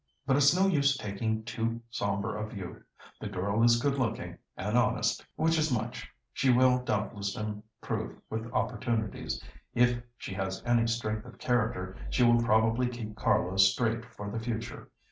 "But 0.25 0.35
it's 0.35 0.55
no 0.59 0.65
use 0.65 0.97
taking 0.97 1.43
too 1.43 1.79
sombre 1.91 2.31
a 2.43 2.49
view. 2.49 2.83
The 3.19 3.29
girl 3.29 3.61
is 3.61 3.79
good 3.79 3.99
looking, 3.99 4.39
and 4.57 4.75
honest, 4.75 5.23
which 5.35 5.59
is 5.59 5.71
much. 5.71 6.09
She 6.33 6.49
will, 6.51 6.79
doubtless 6.79 7.37
improve 7.37 8.17
with 8.27 8.51
opportunities. 8.51 9.43
If 9.75 10.01
she 10.17 10.33
has 10.33 10.63
any 10.65 10.87
strength 10.87 11.27
of 11.27 11.37
character, 11.37 11.95
she 12.09 12.23
will 12.23 12.41
probably 12.41 12.87
keep 12.87 13.15
Carlo 13.15 13.57
straight 13.57 14.03
for 14.03 14.27
the 14.31 14.39
future. 14.39 14.89